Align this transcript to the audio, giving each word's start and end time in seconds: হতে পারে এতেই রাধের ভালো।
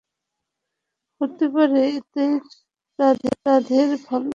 হতে 1.21 1.45
পারে 1.55 1.81
এতেই 1.91 2.33
রাধের 3.45 3.89
ভালো। 4.07 4.29